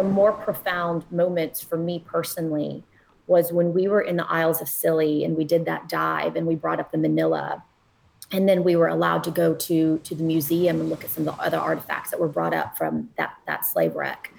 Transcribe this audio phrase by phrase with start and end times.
[0.00, 2.82] the more profound moments for me personally
[3.26, 6.46] was when we were in the Isles of Scilly and we did that dive and
[6.46, 7.62] we brought up the Manilla.
[8.32, 11.28] And then we were allowed to go to, to the museum and look at some
[11.28, 14.32] of the other artifacts that were brought up from that, that slave wreck.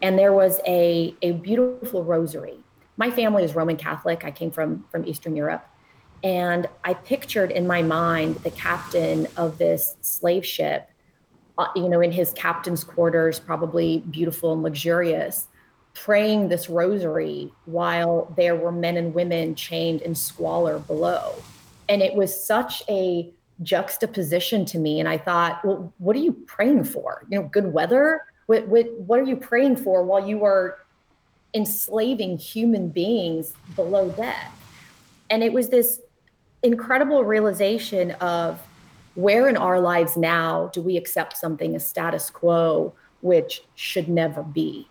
[0.00, 2.60] And there was a, a beautiful rosary.
[2.96, 4.24] My family is Roman Catholic.
[4.24, 5.66] I came from, from Eastern Europe.
[6.22, 10.88] And I pictured in my mind the captain of this slave ship,
[11.60, 15.46] Uh, you know, in his captain's quarters, probably beautiful and luxurious,
[15.92, 21.34] praying this rosary while there were men and women chained in squalor below.
[21.86, 23.30] And it was such a
[23.62, 25.00] juxtaposition to me.
[25.00, 27.26] And I thought, well, what are you praying for?
[27.28, 28.24] You know, good weather?
[28.46, 30.78] What, what, what are you praying for while you are
[31.52, 34.50] enslaving human beings below deck?
[35.28, 36.00] And it was this
[36.62, 38.58] incredible realization of
[39.20, 44.42] where in our lives now do we accept something as status quo, which should never
[44.42, 44.88] be.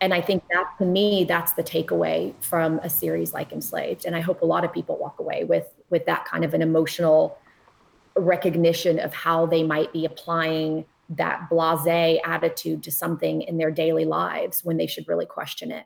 [0.00, 4.06] And I think that to me, that's the takeaway from a series like Enslaved.
[4.06, 6.62] And I hope a lot of people walk away with with that kind of an
[6.62, 7.38] emotional
[8.16, 14.04] recognition of how they might be applying that blase attitude to something in their daily
[14.04, 15.84] lives when they should really question it.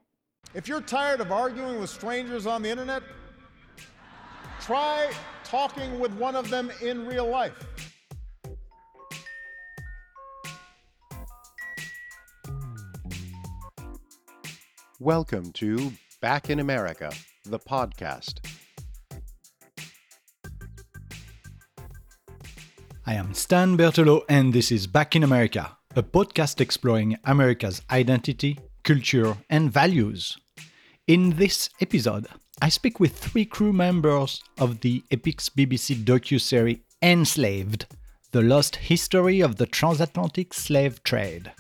[0.53, 3.03] If you're tired of arguing with strangers on the internet,
[4.65, 5.11] Try
[5.45, 7.53] talking with one of them in real life.
[14.99, 15.93] Welcome to
[16.23, 17.13] Back in America,
[17.45, 18.39] the podcast.
[23.05, 28.59] I am Stan Bertolo, and this is Back in America, a podcast exploring America's identity,
[28.83, 30.39] culture, and values.
[31.07, 32.29] In this episode,
[32.63, 37.87] I speak with three crew members of the Epix BBC docu-series Enslaved,
[38.31, 41.53] the lost history of the transatlantic slave trade.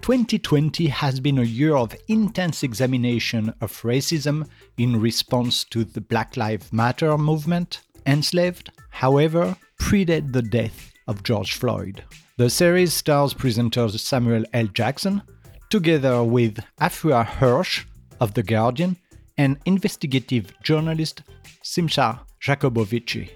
[0.00, 6.36] 2020 has been a year of intense examination of racism in response to the Black
[6.36, 7.82] Lives Matter movement.
[8.06, 12.02] Enslaved, however, predate the death of George Floyd.
[12.38, 14.66] The series stars presenter Samuel L.
[14.68, 15.22] Jackson,
[15.70, 17.84] together with Afua Hirsch
[18.20, 18.96] of The Guardian
[19.38, 21.22] and investigative journalist
[21.62, 23.30] Simcha Jacobovici.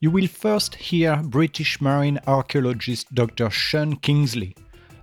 [0.00, 3.50] You will first hear British marine archaeologist Dr.
[3.50, 4.56] Sean Kingsley,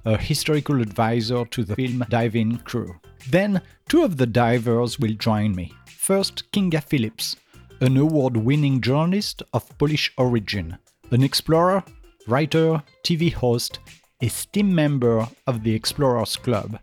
[0.05, 2.95] a historical advisor to the film diving crew.
[3.29, 5.73] Then, two of the divers will join me.
[5.85, 7.35] First, Kinga Philipps,
[7.81, 10.77] an award winning journalist of Polish origin,
[11.11, 11.83] an explorer,
[12.27, 13.79] writer, TV host,
[14.21, 16.79] esteemed member of the Explorers Club,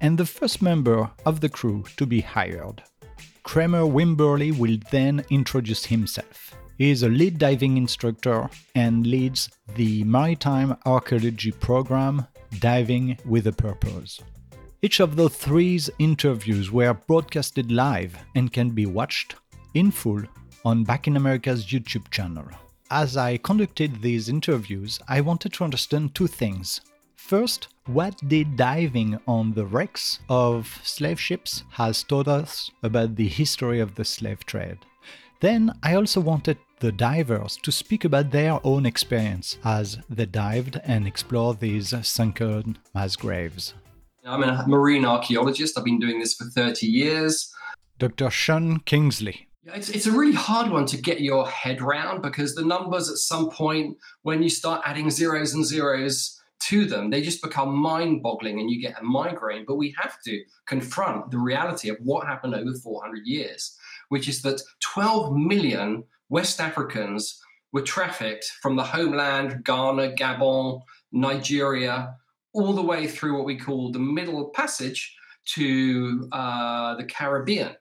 [0.00, 2.82] and the first member of the crew to be hired.
[3.42, 6.54] Kramer Wimberley will then introduce himself.
[6.78, 12.26] He is a lead diving instructor and leads the Maritime Archaeology program
[12.60, 14.20] Diving with a Purpose.
[14.80, 19.36] Each of the three interviews were broadcasted live and can be watched
[19.74, 20.22] in full
[20.64, 22.46] on Back in America's YouTube channel.
[22.90, 26.80] As I conducted these interviews, I wanted to understand two things.
[27.16, 33.26] First, what did diving on the wrecks of slave ships has taught us about the
[33.26, 34.78] history of the slave trade?
[35.40, 40.80] Then I also wanted the divers to speak about their own experience as they dived
[40.84, 43.74] and explored these sunken mass graves.
[44.24, 45.76] I'm a marine archaeologist.
[45.76, 47.52] I've been doing this for 30 years.
[47.98, 48.30] Dr.
[48.30, 49.48] Sean Kingsley.
[49.64, 53.16] It's, it's a really hard one to get your head round because the numbers at
[53.16, 58.22] some point, when you start adding zeros and zeros, to them, they just become mind
[58.22, 59.64] boggling and you get a migraine.
[59.66, 63.76] But we have to confront the reality of what happened over 400 years,
[64.08, 67.40] which is that 12 million West Africans
[67.72, 72.14] were trafficked from the homeland, Ghana, Gabon, Nigeria,
[72.52, 75.16] all the way through what we call the Middle Passage
[75.54, 77.74] to uh, the Caribbean.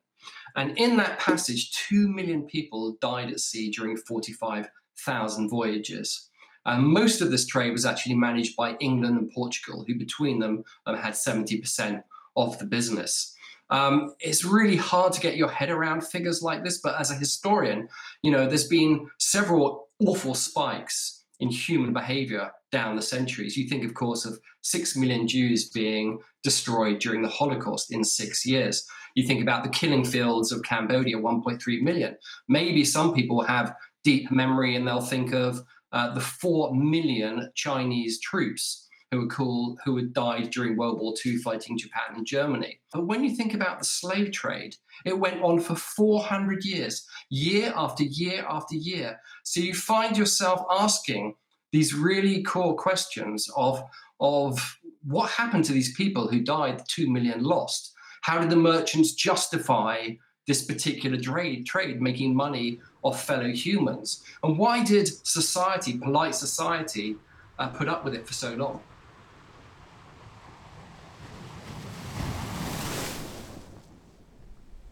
[0.55, 6.29] And in that passage, 2 million people died at sea during 45,000 voyages.
[6.65, 10.63] Um, most of this trade was actually managed by England and Portugal, who between them
[10.85, 12.03] um, had 70%
[12.35, 13.35] of the business.
[13.69, 17.15] Um, it's really hard to get your head around figures like this, but as a
[17.15, 17.87] historian,
[18.21, 23.57] you know, there's been several awful spikes in human behavior down the centuries.
[23.57, 28.45] You think, of course, of six million Jews being destroyed during the Holocaust in six
[28.45, 28.85] years.
[29.15, 32.17] You think about the killing fields of Cambodia, 1.3 million.
[32.47, 38.19] Maybe some people have deep memory and they'll think of uh, the four million Chinese
[38.19, 42.79] troops who were who had died during World War II fighting Japan and Germany.
[42.93, 47.73] But when you think about the slave trade, it went on for 400 years, year
[47.75, 49.19] after year after year.
[49.43, 51.35] So you find yourself asking
[51.73, 53.83] these really core questions of,
[54.19, 57.93] of what happened to these people who died, the 2 million lost?
[58.21, 60.09] How did the merchants justify
[60.47, 64.23] this particular trade, trade making money off fellow humans?
[64.43, 67.15] And why did society, polite society,
[67.59, 68.81] uh, put up with it for so long?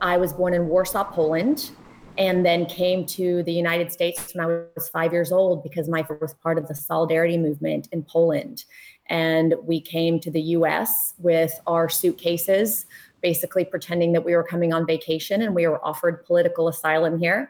[0.02, 1.72] I was born in Warsaw, Poland,
[2.18, 6.04] and then came to the United States when I was five years old because my
[6.04, 8.66] father was part of the Solidarity movement in Poland.
[9.10, 12.86] And we came to the US with our suitcases,
[13.22, 17.50] basically pretending that we were coming on vacation and we were offered political asylum here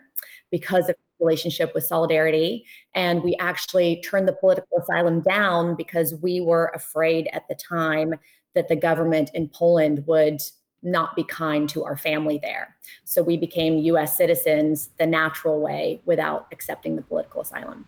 [0.52, 6.40] because of relationship with solidarity and we actually turned the political asylum down because we
[6.40, 8.14] were afraid at the time
[8.56, 10.42] that the government in Poland would
[10.82, 12.76] not be kind to our family there.
[13.04, 17.86] So we became US citizens the natural way without accepting the political asylum.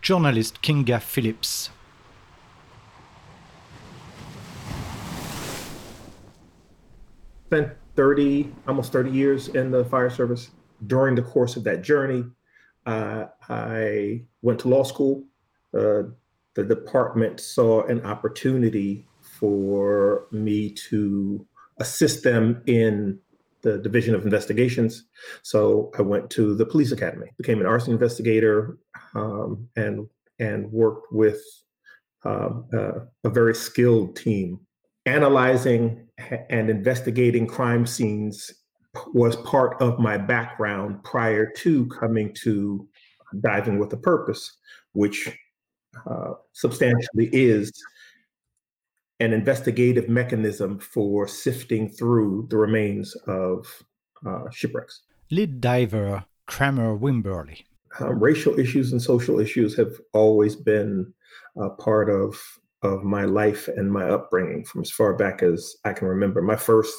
[0.00, 1.70] Journalist Kinga Philipps.
[7.52, 10.52] Spent 30, almost 30 years in the fire service.
[10.86, 12.24] During the course of that journey,
[12.86, 15.24] uh, I went to law school.
[15.76, 16.04] Uh,
[16.54, 21.46] the department saw an opportunity for me to
[21.76, 23.18] assist them in
[23.60, 25.04] the Division of Investigations.
[25.42, 28.78] So I went to the police academy, became an arson investigator,
[29.14, 30.08] um, and
[30.38, 31.42] and worked with
[32.24, 34.60] um, uh, a very skilled team.
[35.04, 36.08] Analyzing
[36.50, 38.52] and investigating crime scenes
[39.14, 42.86] was part of my background prior to coming to
[43.40, 44.58] diving with a purpose,
[44.92, 45.30] which
[46.10, 47.72] uh, substantially is
[49.20, 53.66] an investigative mechanism for sifting through the remains of
[54.26, 55.02] uh, shipwrecks.
[55.30, 57.64] Lead diver Kramer Wimberley.
[58.00, 61.12] Uh, racial issues and social issues have always been
[61.56, 62.40] a part of
[62.82, 66.42] of my life and my upbringing from as far back as I can remember.
[66.42, 66.94] My first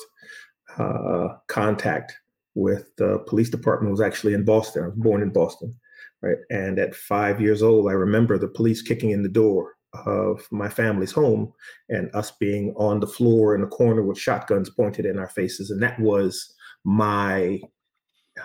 [0.78, 2.14] uh, contact
[2.56, 4.84] with the police department was actually in Boston.
[4.84, 5.76] I was born in Boston,
[6.22, 6.38] right?
[6.50, 9.74] And at five years old, I remember the police kicking in the door
[10.06, 11.54] of my family's home
[11.90, 15.70] and us being on the floor in the corner with shotguns pointed in our faces.
[15.70, 16.54] And that was
[16.84, 17.60] my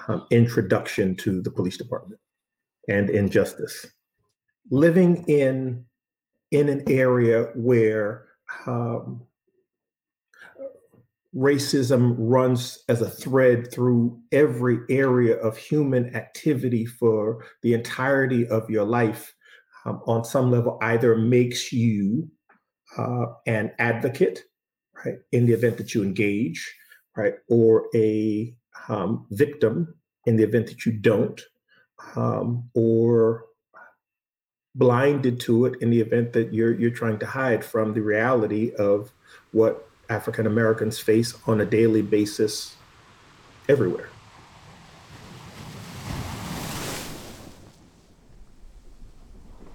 [0.09, 2.21] um, introduction to the police department
[2.89, 3.87] and injustice.
[4.71, 5.85] Living in
[6.51, 8.27] in an area where
[8.67, 9.23] um,
[11.35, 18.69] racism runs as a thread through every area of human activity for the entirety of
[18.71, 19.35] your life
[19.85, 22.29] um, on some level either makes you
[22.97, 24.41] uh, an advocate,
[25.05, 26.75] right, in the event that you engage,
[27.17, 28.55] right, or a
[28.89, 29.95] um, victim
[30.27, 31.41] in the event that you don't,
[32.17, 33.45] um, or
[34.79, 38.73] blinded to it in the event that you're you're trying to hide from the reality
[38.79, 39.13] of
[39.53, 42.77] what African Americans face on a daily basis
[43.69, 44.09] everywhere.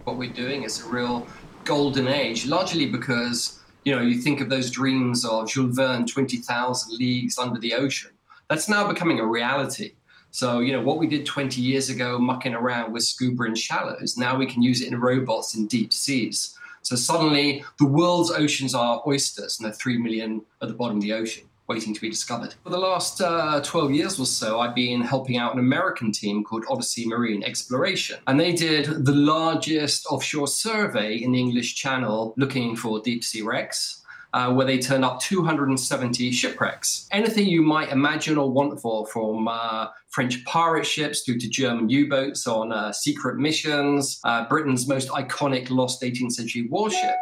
[0.03, 1.25] what we're doing is a real
[1.63, 6.37] golden age, largely because you know you think of those dreams of Jules Verne, twenty
[6.37, 8.11] thousand leagues under the ocean.
[8.49, 9.93] That's now becoming a reality.
[10.33, 14.17] So you know what we did twenty years ago, mucking around with scuba in shallows.
[14.17, 16.57] Now we can use it in robots in deep seas.
[16.81, 21.03] So suddenly the world's oceans are oysters, and they're three million at the bottom of
[21.03, 22.55] the ocean waiting to be discovered.
[22.63, 26.43] For the last uh, 12 years or so, I've been helping out an American team
[26.43, 28.19] called Odyssey Marine Exploration.
[28.27, 33.43] And they did the largest offshore survey in the English Channel looking for deep sea
[33.43, 34.02] wrecks.
[34.33, 37.07] Uh, where they turned up 270 shipwrecks.
[37.11, 41.87] Anything you might imagine or want for, from uh, French pirate ships through to German
[41.89, 47.15] U boats on uh, secret missions, uh, Britain's most iconic lost 18th century warship.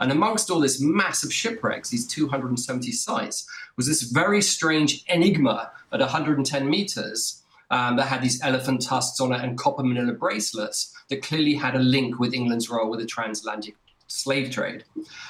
[0.00, 5.70] And amongst all this mass of shipwrecks, these 270 sites, was this very strange enigma
[5.92, 10.92] at 110 meters um, that had these elephant tusks on it and copper manilla bracelets
[11.08, 14.84] that clearly had a link with England's role with the transatlantic slave trade.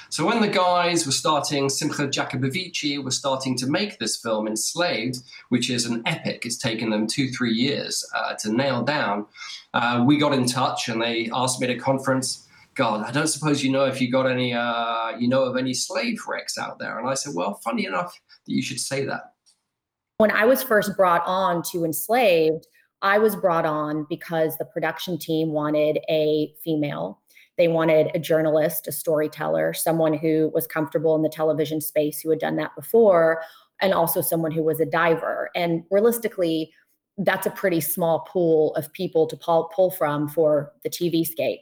[0.09, 5.17] So when the guys were starting, Simcha Jacobovici was starting to make this film, Enslaved,
[5.49, 6.45] which is an epic.
[6.45, 9.25] It's taken them two, three years uh, to nail down.
[9.73, 13.27] Uh, we got in touch and they asked me at a conference, God, I don't
[13.27, 16.77] suppose you know if you got any, uh, you know of any slave wrecks out
[16.77, 16.99] there.
[16.99, 18.13] And I said, well, funny enough
[18.45, 19.33] that you should say that.
[20.19, 22.67] When I was first brought on to Enslaved,
[23.01, 27.21] I was brought on because the production team wanted a female.
[27.57, 32.29] They wanted a journalist, a storyteller, someone who was comfortable in the television space, who
[32.29, 33.41] had done that before,
[33.81, 35.49] and also someone who was a diver.
[35.55, 36.71] And realistically,
[37.17, 41.61] that's a pretty small pool of people to pull, from for the TV scape.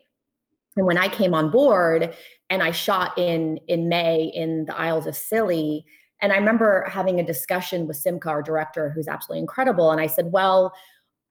[0.75, 2.13] And when I came on board
[2.49, 5.85] and I shot in in May in the Isles of Scilly,
[6.21, 9.91] and I remember having a discussion with Simcha, our director, who's absolutely incredible.
[9.91, 10.73] And I said, well,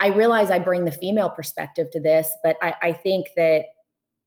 [0.01, 3.67] I realize I bring the female perspective to this, but I, I think that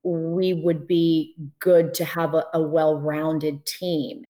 [0.07, 4.23] we would be good to have a, a well rounded team.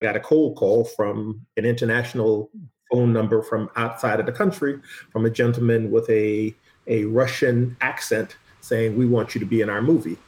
[0.00, 2.50] I got a cold call from an international
[2.92, 4.78] phone number from outside of the country
[5.10, 6.54] from a gentleman with a,
[6.86, 10.18] a Russian accent saying, We want you to be in our movie.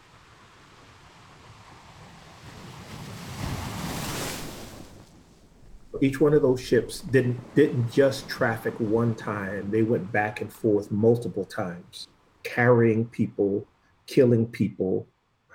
[6.00, 9.70] Each one of those ships didn't didn't just traffic one time.
[9.70, 12.06] They went back and forth multiple times,
[12.44, 13.66] carrying people,
[14.08, 15.06] killing people,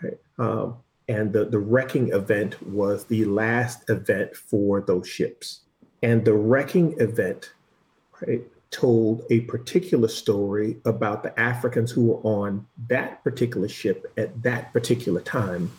[0.02, 0.18] right?
[0.40, 0.78] Um,
[1.10, 5.62] and the, the wrecking event was the last event for those ships.
[6.02, 7.52] And the wrecking event
[8.26, 8.42] right,
[8.72, 14.72] told a particular story about the Africans who were on that particular ship at that
[14.72, 15.72] particular time.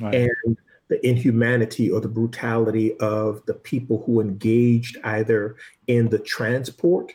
[0.00, 0.14] Right.
[0.14, 0.56] And
[0.88, 5.56] the inhumanity or the brutality of the people who engaged either
[5.86, 7.12] in the transport,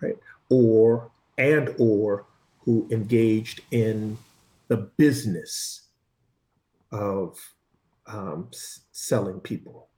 [0.00, 2.24] right, or and or
[2.64, 4.18] who engaged in
[4.68, 5.88] the business
[6.92, 7.38] of
[8.06, 8.50] um,
[8.92, 9.88] selling people.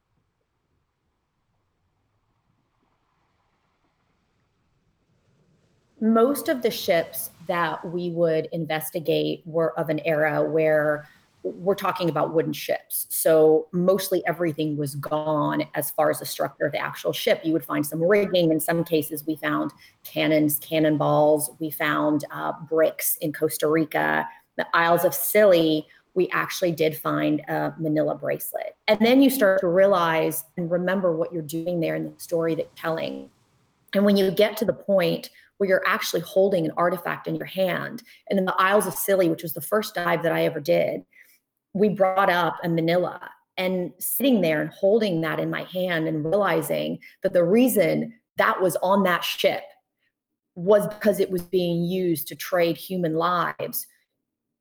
[6.01, 11.09] Most of the ships that we would investigate were of an era where
[11.43, 13.07] we're talking about wooden ships.
[13.09, 17.41] So mostly everything was gone as far as the structure of the actual ship.
[17.45, 18.51] You would find some rigging.
[18.51, 19.71] In some cases, we found
[20.05, 21.51] cannons, cannonballs.
[21.61, 24.27] We found uh, bricks in Costa Rica.
[24.57, 28.77] The Isles of Scilly, we actually did find a manilla bracelet.
[28.89, 32.55] And then you start to realize and remember what you're doing there in the story
[32.55, 33.31] that you're telling.
[33.95, 37.47] And when you get to the point where you're actually holding an artifact in your
[37.47, 40.61] hand, and in the Isles of Scilly, which was the first dive that I ever
[40.61, 41.05] did,
[41.75, 43.21] we brought up a manilla
[43.59, 48.61] and sitting there and holding that in my hand and realizing that the reason that
[48.61, 49.63] was on that ship
[50.55, 53.87] was because it was being used to trade human lives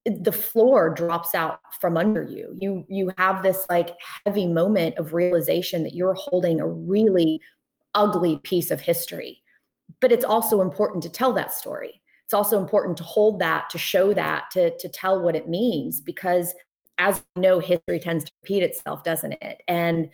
[0.06, 2.56] the floor drops out from under you.
[2.60, 3.96] You you have this like
[4.26, 7.42] heavy moment of realization that you're holding a really
[7.96, 9.42] ugly piece of history.
[10.02, 12.02] But it's also important to tell that story.
[12.24, 16.02] It's also important to hold that to show that to to tell what it means
[16.02, 16.54] because
[16.98, 19.62] as you know history tends to repeat itself doesn't it?
[19.68, 20.10] And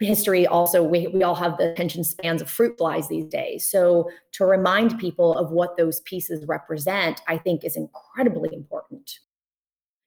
[0.00, 3.66] history also we, we all have the attention spans of fruit flies these days.
[3.66, 9.18] So to remind people of what those pieces represent i think is incredibly important.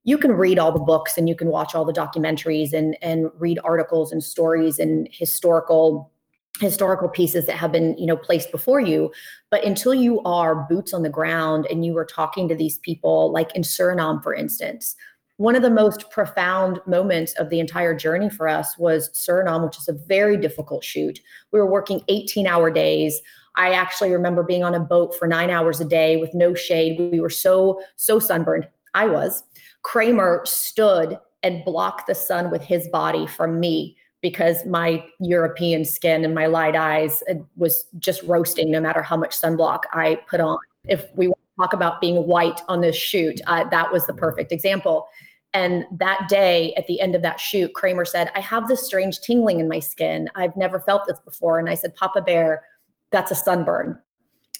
[0.03, 3.29] You can read all the books and you can watch all the documentaries and and
[3.37, 6.11] read articles and stories and historical
[6.59, 9.11] historical pieces that have been you know placed before you.
[9.49, 13.31] But until you are boots on the ground and you are talking to these people
[13.31, 14.95] like in suriname for instance
[15.37, 19.79] one of the most profound moments of the entire journey for us was Suriname, which
[19.79, 21.19] is a very difficult shoot.
[21.51, 23.19] We were working 18 hour days.
[23.55, 26.99] I actually remember being on a boat for nine hours a day with no shade.
[27.11, 28.67] We were so, so sunburned.
[28.93, 29.43] I was.
[29.83, 36.23] Kramer stood and blocked the sun with his body from me because my European skin
[36.23, 37.23] and my light eyes
[37.55, 40.59] was just roasting no matter how much sunblock I put on.
[40.87, 45.07] If we talk about being white on this shoot, uh, that was the perfect example.
[45.53, 49.19] And that day at the end of that shoot, Kramer said, I have this strange
[49.19, 50.29] tingling in my skin.
[50.35, 51.59] I've never felt this before.
[51.59, 52.63] And I said, Papa Bear,
[53.11, 53.99] that's a sunburn.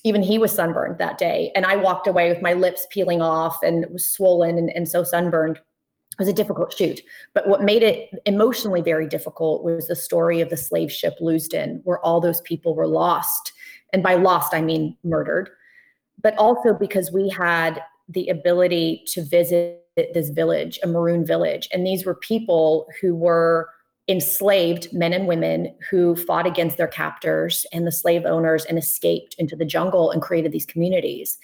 [0.03, 1.51] Even he was sunburned that day.
[1.55, 5.03] And I walked away with my lips peeling off and was swollen and, and so
[5.03, 5.57] sunburned.
[5.57, 7.01] It was a difficult shoot.
[7.33, 11.79] But what made it emotionally very difficult was the story of the slave ship Leusden,
[11.83, 13.53] where all those people were lost.
[13.93, 15.49] And by lost, I mean murdered.
[16.21, 21.67] But also because we had the ability to visit this village, a maroon village.
[21.71, 23.69] And these were people who were
[24.07, 29.35] enslaved men and women who fought against their captors and the slave owners and escaped
[29.37, 31.37] into the jungle and created these communities.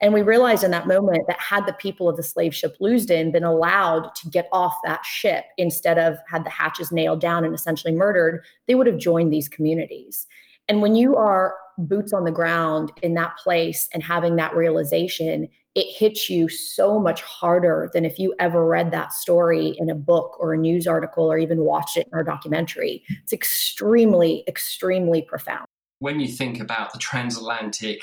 [0.00, 3.32] And we realized in that moment that had the people of the slave ship Leusden
[3.32, 7.54] been allowed to get off that ship instead of had the hatches nailed down and
[7.54, 10.26] essentially murdered, they would have joined these communities.
[10.68, 15.48] And when you are boots on the ground in that place and having that realization,
[15.74, 19.94] it hits you so much harder than if you ever read that story in a
[19.94, 23.02] book or a news article or even watched it in our documentary.
[23.22, 25.66] It's extremely, extremely profound.
[26.00, 28.02] When you think about the transatlantic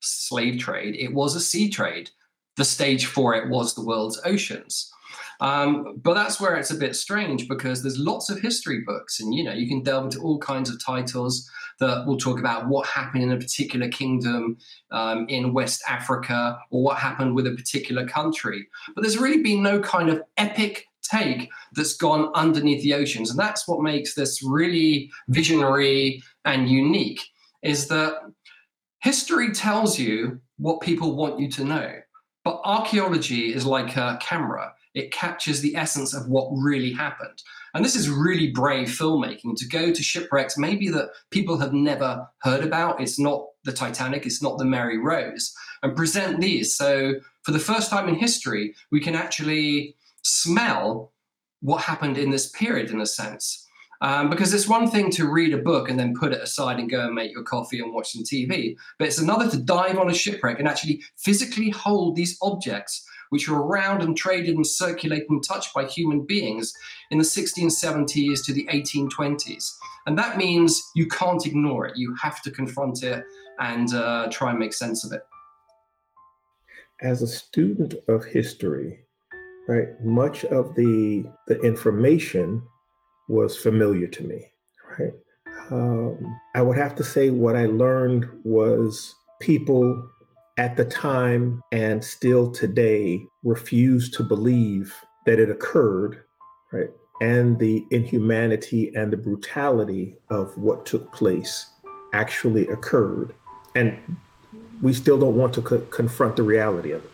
[0.00, 2.10] slave trade, it was a sea trade.
[2.56, 4.90] The stage for it was the world's oceans.
[5.40, 9.34] Um, but that's where it's a bit strange because there's lots of history books, and
[9.34, 11.48] you know you can delve into all kinds of titles
[11.80, 14.58] that will talk about what happened in a particular kingdom
[14.90, 18.66] um, in West Africa or what happened with a particular country.
[18.94, 23.30] But there's really been no kind of epic take that's gone underneath the oceans.
[23.30, 27.22] And that's what makes this really visionary and unique
[27.62, 28.14] is that
[29.00, 31.94] history tells you what people want you to know.
[32.44, 34.72] But archaeology is like a camera.
[34.94, 37.42] It captures the essence of what really happened.
[37.74, 42.28] And this is really brave filmmaking to go to shipwrecks, maybe that people have never
[42.42, 43.00] heard about.
[43.00, 46.76] It's not the Titanic, it's not the Mary Rose, and present these.
[46.76, 51.12] So, for the first time in history, we can actually smell
[51.60, 53.66] what happened in this period, in a sense.
[54.02, 56.90] Um, because it's one thing to read a book and then put it aside and
[56.90, 60.08] go and make your coffee and watch some TV, but it's another to dive on
[60.08, 65.30] a shipwreck and actually physically hold these objects which were around and traded and circulated
[65.30, 66.72] and touched by human beings
[67.10, 69.72] in the 1670s to the 1820s.
[70.06, 71.96] And that means you can't ignore it.
[71.96, 73.24] You have to confront it
[73.58, 75.22] and uh, try and make sense of it.
[77.02, 79.00] As a student of history,
[79.68, 82.62] right, much of the the information
[83.28, 84.52] was familiar to me,
[84.98, 85.12] right?
[85.70, 90.10] Um, I would have to say what I learned was people
[90.60, 96.22] at the time and still today refuse to believe that it occurred,
[96.70, 96.90] right?
[97.22, 101.70] And the inhumanity and the brutality of what took place
[102.12, 103.32] actually occurred.
[103.74, 104.18] And
[104.82, 107.10] we still don't want to co- confront the reality of it.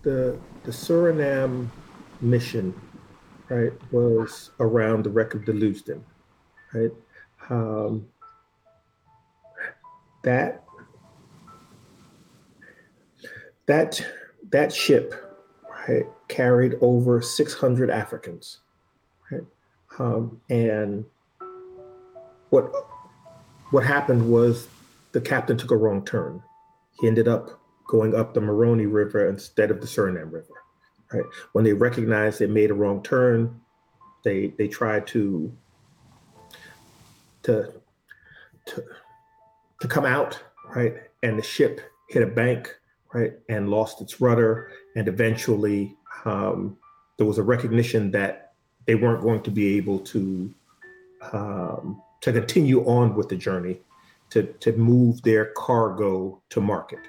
[0.00, 1.68] The, the Suriname
[2.22, 2.72] mission,
[3.50, 6.00] right, was around the wreck of the Leusden,
[6.72, 6.90] right?
[7.50, 8.06] Um,
[10.22, 10.64] that
[13.66, 14.04] that
[14.50, 15.14] that ship
[15.88, 18.60] right, carried over 600 Africans,
[19.30, 19.42] right?
[19.98, 21.04] Um, and
[22.50, 22.72] what
[23.70, 24.68] what happened was
[25.12, 26.42] the captain took a wrong turn.
[27.00, 30.54] He ended up going up the Maroni River instead of the Suriname River.
[31.12, 31.24] Right?
[31.52, 33.60] When they recognized they made a wrong turn,
[34.24, 35.52] they they tried to
[37.44, 37.72] to
[38.66, 38.84] to
[39.80, 40.42] to come out,
[40.74, 40.94] right?
[41.22, 42.74] And the ship hit a bank,
[43.12, 46.76] right, and lost its rudder, and eventually um,
[47.16, 48.52] there was a recognition that
[48.86, 50.54] they weren't going to be able to
[51.32, 53.80] um, to continue on with the journey,
[54.30, 57.00] to to move their cargo to market.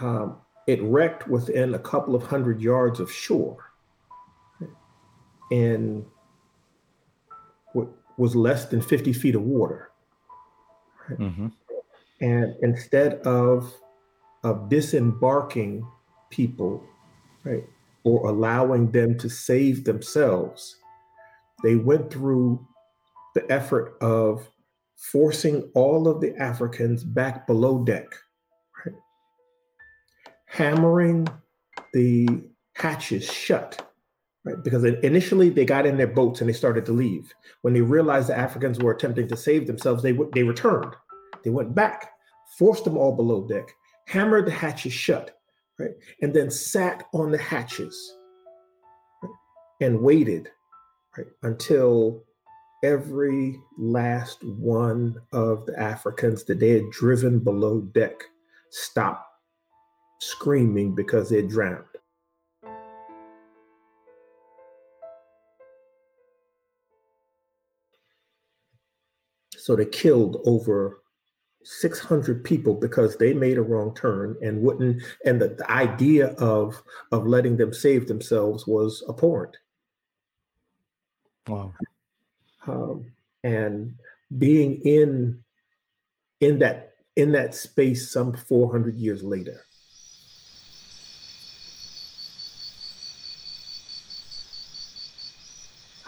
[0.00, 3.72] Um, it wrecked within a couple of hundred yards of shore,
[5.50, 6.04] and
[8.18, 9.90] was less than 50 feet of water.
[11.08, 11.18] Right?
[11.18, 11.46] Mm-hmm.
[12.20, 13.72] And instead of
[14.44, 15.86] of disembarking
[16.30, 16.84] people,
[17.44, 17.64] right,
[18.04, 20.76] or allowing them to save themselves,
[21.62, 22.64] they went through
[23.34, 24.48] the effort of
[24.96, 28.06] forcing all of the Africans back below deck,
[28.84, 28.94] right?
[30.46, 31.26] hammering
[31.92, 32.28] the
[32.74, 33.87] hatches shut,
[34.48, 34.64] right?
[34.64, 37.34] Because initially they got in their boats and they started to leave.
[37.62, 40.94] When they realized the Africans were attempting to save themselves, they they returned.
[41.44, 42.12] They went back,
[42.58, 43.68] forced them all below deck,
[44.06, 45.38] hammered the hatches shut,
[45.78, 45.90] right?
[46.22, 48.16] And then sat on the hatches
[49.22, 49.32] right?
[49.80, 50.48] and waited
[51.16, 52.24] right, until
[52.82, 58.24] every last one of the Africans that they had driven below deck
[58.70, 59.24] stopped
[60.20, 61.84] screaming because they drowned.
[69.68, 71.02] So they killed over
[71.62, 76.82] 600 people because they made a wrong turn and wouldn't and the, the idea of
[77.12, 79.58] of letting them save themselves was abhorrent.
[81.48, 81.74] Wow.
[82.66, 83.12] Um,
[83.44, 83.92] and
[84.38, 85.44] being in
[86.40, 89.66] in that in that space some 400 years later.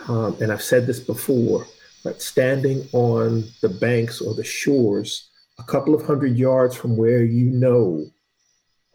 [0.09, 1.67] Um, and i've said this before
[2.05, 7.23] but standing on the banks or the shores a couple of hundred yards from where
[7.23, 8.07] you know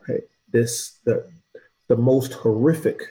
[0.07, 1.29] right this the
[1.87, 3.01] the most horrific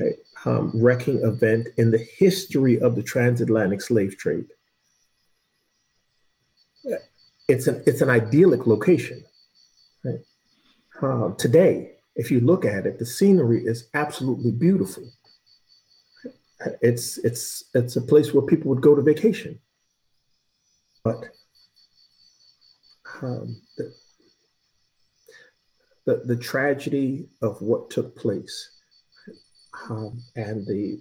[0.00, 4.46] right um, wrecking event in the history of the transatlantic slave trade.
[7.48, 9.24] It's an it's an idyllic location
[10.04, 10.20] right?
[11.02, 15.04] Um, today if you look at it the scenery is absolutely beautiful
[16.80, 19.58] it's it's it's a place where people would go to vacation
[21.04, 21.24] but
[23.22, 23.94] um, the,
[26.06, 28.76] the, the tragedy of what took place
[29.88, 30.98] um, and the,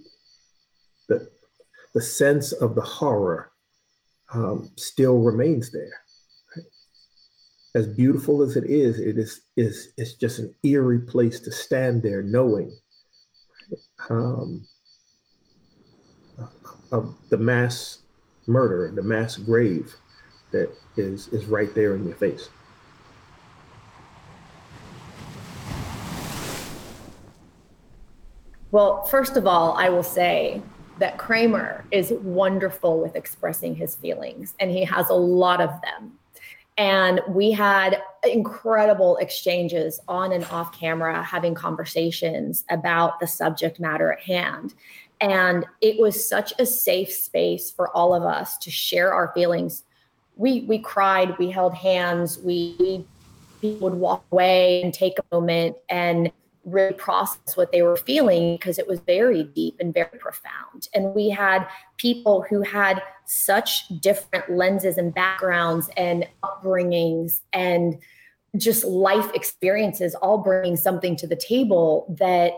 [1.08, 1.30] the,
[1.94, 3.52] the sense of the horror
[4.34, 6.02] um, still remains there.
[6.56, 6.66] Right?
[7.76, 12.04] As beautiful as it is, it is, is, it's just an eerie place to stand
[12.04, 12.76] there knowing
[14.10, 14.66] um,
[16.92, 18.00] of the mass
[18.48, 19.96] murder, the mass grave
[20.52, 22.50] that is, is right there in your face.
[28.72, 30.62] Well, first of all, I will say
[31.00, 36.14] that Kramer is wonderful with expressing his feelings, and he has a lot of them.
[36.78, 44.12] And we had incredible exchanges on and off camera, having conversations about the subject matter
[44.12, 44.74] at hand.
[45.22, 49.84] And it was such a safe space for all of us to share our feelings.
[50.36, 53.06] We we cried, we held hands, we,
[53.62, 56.32] we would walk away and take a moment and
[56.66, 60.90] really process what they were feeling because it was very deep and very profound.
[60.94, 68.00] And we had people who had such different lenses and backgrounds and upbringings and
[68.58, 72.54] just life experiences, all bringing something to the table that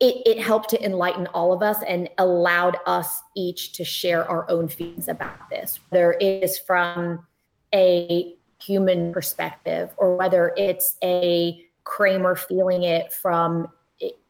[0.00, 4.48] it, it helped to enlighten all of us and allowed us each to share our
[4.48, 7.26] own feelings about this, whether it is from
[7.74, 13.68] a human perspective or whether it's a Kramer feeling it from,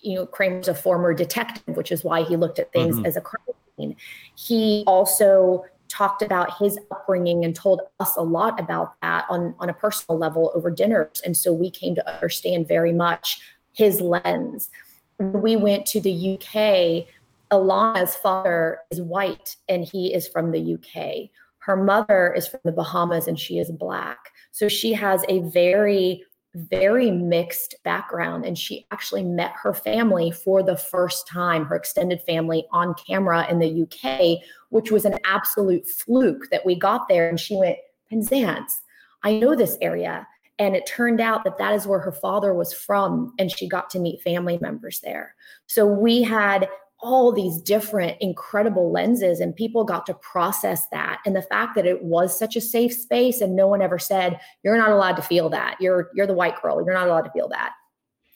[0.00, 3.06] you know, Kramer's a former detective, which is why he looked at things mm-hmm.
[3.06, 3.42] as a crime
[3.76, 3.96] scene.
[4.36, 9.68] He also talked about his upbringing and told us a lot about that on, on
[9.68, 11.20] a personal level over dinners.
[11.24, 13.40] And so we came to understand very much
[13.72, 14.70] his lens.
[15.18, 17.06] We went to the UK,
[17.50, 21.30] Alana's father is white and he is from the UK.
[21.58, 24.18] Her mother is from the Bahamas and she is black.
[24.52, 30.62] So she has a very very mixed background and she actually met her family for
[30.62, 34.38] the first time her extended family on camera in the UK
[34.70, 37.76] which was an absolute fluke that we got there and she went
[38.10, 38.80] Penzance
[39.22, 40.26] I know this area
[40.58, 43.90] and it turned out that that is where her father was from and she got
[43.90, 45.34] to meet family members there.
[45.66, 46.68] So we had
[47.00, 51.20] all these different incredible lenses and people got to process that.
[51.24, 54.40] And the fact that it was such a safe space and no one ever said
[54.64, 55.76] you're not allowed to feel that.
[55.80, 56.82] You're you're the white girl.
[56.84, 57.72] You're not allowed to feel that.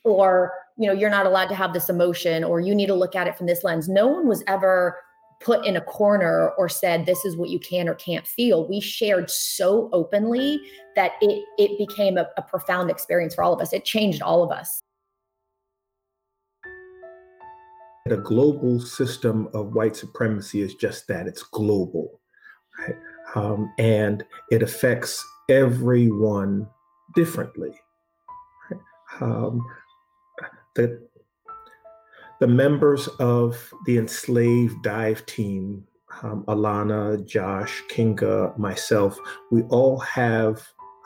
[0.05, 3.17] Or you know you're not allowed to have this emotion or you need to look
[3.17, 3.89] at it from this lens.
[3.89, 4.97] No one was ever
[5.45, 8.81] put in a corner or said this is what you can or can't feel we
[8.81, 10.61] shared so openly
[10.97, 14.43] that it it became a, a profound experience for all of us it changed all
[14.43, 14.83] of us
[18.07, 22.21] the global system of white supremacy is just that it's global
[22.79, 22.97] right?
[23.35, 26.67] um, and it affects everyone
[27.15, 27.73] differently
[28.71, 28.81] right?
[29.21, 29.65] um,
[30.75, 31.01] the,
[32.43, 35.85] the members of the enslaved dive team
[36.23, 39.19] um, alana josh kinga myself
[39.51, 40.61] we all have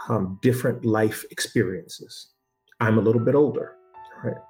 [0.09, 2.33] um, different life experiences
[2.81, 3.77] i'm a little bit older
[4.25, 4.43] right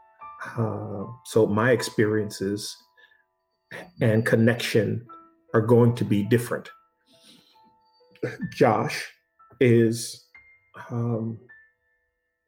[0.59, 2.77] uh, so my experiences
[4.01, 5.07] and connection
[5.55, 6.69] are going to be different.
[8.53, 9.11] Josh
[9.61, 10.27] is
[10.91, 11.39] um,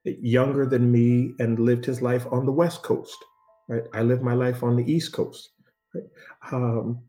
[0.04, 3.16] younger than me and lived his life on the West Coast.
[3.68, 5.50] Right, I live my life on the East Coast.
[5.94, 6.04] Right?
[6.52, 7.00] Um,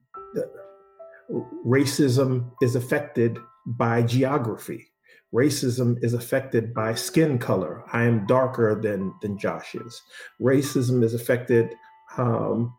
[1.65, 4.89] racism is affected by geography
[5.33, 7.83] racism is affected by skin color.
[7.93, 10.01] I am darker than than Josh is.
[10.41, 11.75] Racism is affected
[12.17, 12.73] um,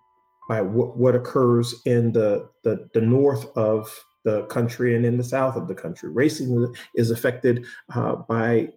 [0.49, 5.25] by what, what occurs in the, the the north of the country and in the
[5.25, 6.11] south of the country.
[6.11, 7.65] Racism is affected
[7.95, 8.69] uh, by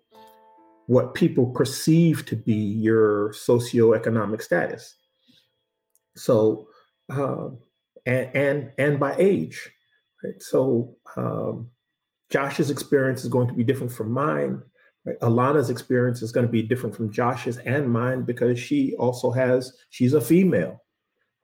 [0.87, 4.95] what people perceive to be your socioeconomic status.
[6.15, 6.67] So,
[7.09, 7.49] uh,
[8.05, 9.69] and and and by age.
[10.23, 10.41] Right?
[10.41, 11.69] So, um,
[12.29, 14.61] Josh's experience is going to be different from mine.
[15.05, 15.19] Right?
[15.19, 19.75] Alana's experience is going to be different from Josh's and mine because she also has,
[19.89, 20.81] she's a female,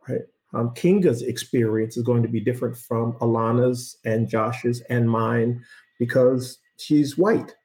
[0.07, 0.21] right?
[0.53, 5.63] Um, Kinga's experience is going to be different from Alana's and Josh's and mine
[5.99, 7.55] because she's white.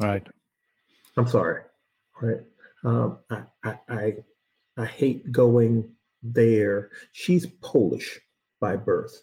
[0.00, 0.26] Right.
[1.18, 1.62] I'm sorry.
[2.20, 2.40] Right.
[2.84, 4.14] Um, I, I, I,
[4.76, 5.90] I hate going
[6.22, 6.90] there.
[7.12, 8.18] She's Polish
[8.60, 9.22] by birth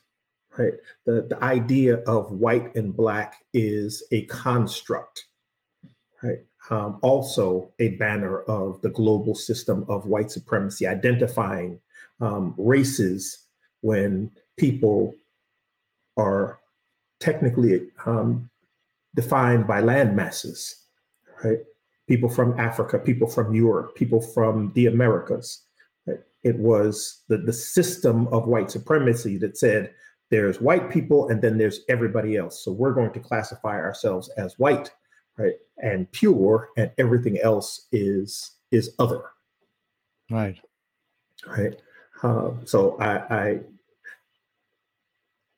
[0.57, 0.73] right?
[1.05, 5.25] The, the idea of white and black is a construct,
[6.23, 6.39] right?
[6.69, 11.79] Um, also a banner of the global system of white supremacy, identifying
[12.21, 13.45] um, races
[13.81, 15.13] when people
[16.17, 16.59] are
[17.19, 18.49] technically um,
[19.15, 20.75] defined by land masses,
[21.43, 21.59] right?
[22.07, 25.63] People from Africa, people from Europe, people from the Americas.
[26.43, 29.91] It was the, the system of white supremacy that said
[30.29, 32.63] there's white people and then there's everybody else.
[32.63, 34.91] So we're going to classify ourselves as white,
[35.37, 39.23] right, and pure, and everything else is is other.
[40.29, 40.59] Right.
[41.47, 41.79] Right.
[42.21, 43.59] Uh, so I, I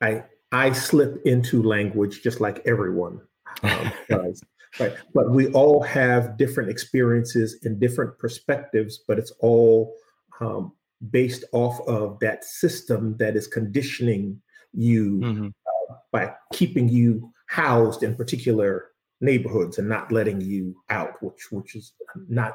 [0.02, 3.22] I I slip into language just like everyone
[3.64, 4.42] um, does.
[4.80, 4.94] Right.
[5.14, 9.96] But we all have different experiences and different perspectives, but it's all
[10.40, 10.74] um,
[11.10, 14.42] based off of that system that is conditioning
[14.74, 15.48] you mm-hmm.
[15.48, 18.90] uh, by keeping you housed in particular
[19.22, 21.94] neighborhoods and not letting you out, which which is
[22.28, 22.54] not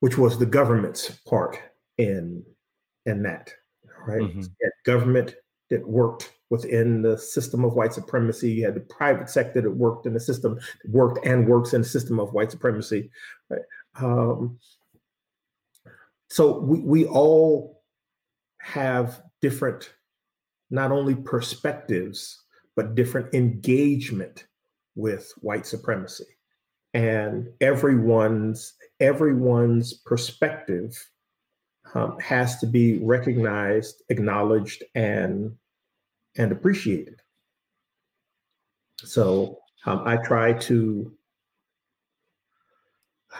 [0.00, 1.58] which was the government's part
[1.98, 2.42] in
[3.06, 3.52] in that,
[4.06, 4.22] right?
[4.22, 4.42] Mm-hmm.
[4.84, 5.34] government
[5.70, 8.50] that worked within the system of white supremacy.
[8.50, 10.58] You had the private sector that worked in the system,
[10.88, 13.10] worked and works in the system of white supremacy.
[13.50, 13.62] Right?
[14.00, 14.58] Um,
[16.30, 17.82] so we, we all
[18.60, 19.92] have different,
[20.70, 22.42] not only perspectives,
[22.76, 24.46] but different engagement
[24.94, 26.26] with white supremacy.
[26.94, 30.96] And everyone's everyone's perspective
[31.94, 35.56] um, has to be recognized, acknowledged, and
[36.38, 37.20] and appreciated.
[39.04, 41.12] So um, I try to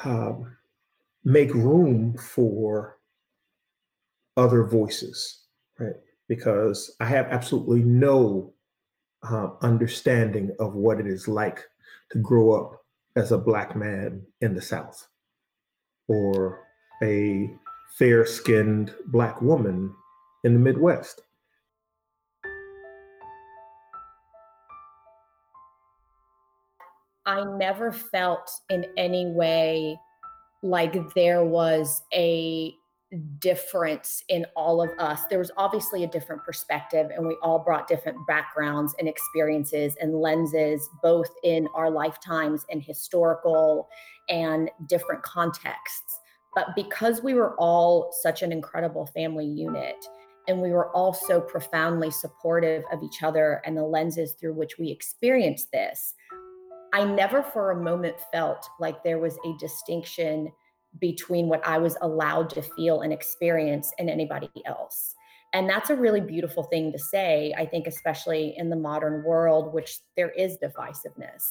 [0.05, 0.57] um,
[1.25, 2.99] make room for
[4.37, 5.45] other voices,
[5.79, 5.95] right?
[6.29, 8.53] Because I have absolutely no
[9.23, 11.65] uh, understanding of what it is like
[12.11, 12.81] to grow up
[13.17, 15.09] as a Black man in the South
[16.07, 16.61] or
[17.03, 17.51] a
[17.99, 19.93] fair skinned Black woman
[20.45, 21.23] in the Midwest.
[27.29, 30.01] I never felt in any way
[30.63, 32.73] like there was a
[33.39, 35.27] difference in all of us.
[35.29, 40.15] There was obviously a different perspective, and we all brought different backgrounds and experiences and
[40.15, 43.91] lenses, both in our lifetimes and historical
[44.31, 46.21] and different contexts.
[46.55, 50.03] But because we were all such an incredible family unit,
[50.49, 54.79] and we were all so profoundly supportive of each other and the lenses through which
[54.79, 56.15] we experienced this,
[56.93, 60.53] I never for a moment felt like there was a distinction
[61.01, 65.15] between what I was allowed to feel and experience and anybody else.
[65.53, 69.73] And that's a really beautiful thing to say, I think, especially in the modern world,
[69.73, 71.43] which there is divisiveness.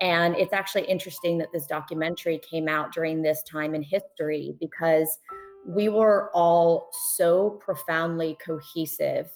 [0.00, 5.18] And it's actually interesting that this documentary came out during this time in history because
[5.66, 9.28] we were all so profoundly cohesive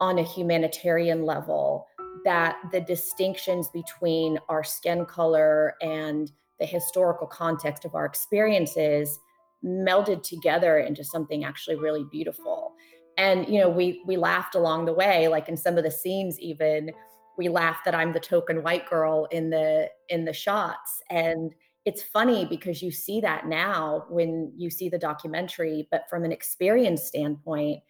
[0.00, 1.86] on a humanitarian level
[2.24, 9.18] that the distinctions between our skin color and the historical context of our experiences
[9.64, 12.74] melded together into something actually really beautiful.
[13.18, 16.40] And you know we we laughed along the way like in some of the scenes
[16.40, 16.90] even
[17.36, 21.02] we laughed that i'm the token white girl in the in the shots.
[21.10, 21.54] And
[21.84, 26.32] it's funny because you see that now when you see the documentary but from an
[26.32, 27.82] experience standpoint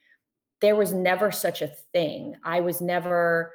[0.62, 2.36] there was never such a thing.
[2.44, 3.52] I was never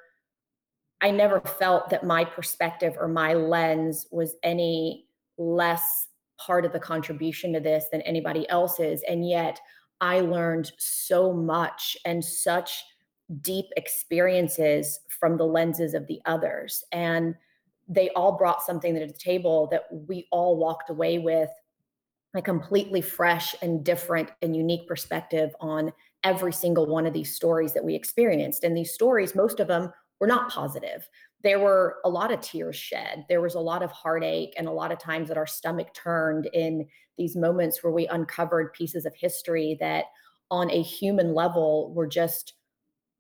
[1.02, 5.06] I never felt that my perspective or my lens was any
[5.38, 6.08] less
[6.40, 9.04] part of the contribution to this than anybody else's.
[9.08, 9.60] And yet
[10.02, 12.84] I learned so much and such
[13.42, 16.84] deep experiences from the lenses of the others.
[16.92, 17.36] And
[17.88, 21.50] they all brought something to the table that we all walked away with
[22.36, 25.92] a completely fresh and different and unique perspective on
[26.24, 28.64] every single one of these stories that we experienced.
[28.64, 31.08] And these stories, most of them were not positive.
[31.44, 33.26] There were a lot of tears shed.
[33.30, 36.50] There was a lot of heartache and a lot of times that our stomach turned
[36.54, 40.06] in these moments where we uncovered pieces of history that
[40.50, 42.54] on a human level were just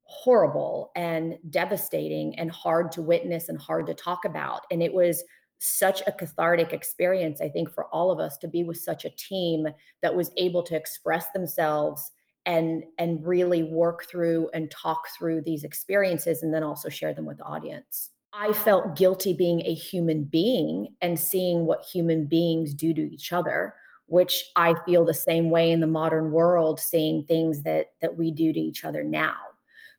[0.03, 4.61] horrible and devastating and hard to witness and hard to talk about.
[4.71, 5.23] And it was
[5.59, 9.09] such a cathartic experience, I think, for all of us to be with such a
[9.09, 9.67] team
[10.01, 12.11] that was able to express themselves
[12.47, 17.25] and and really work through and talk through these experiences and then also share them
[17.25, 18.09] with the audience.
[18.33, 23.31] I felt guilty being a human being and seeing what human beings do to each
[23.31, 23.75] other
[24.07, 28.31] which i feel the same way in the modern world seeing things that that we
[28.31, 29.35] do to each other now.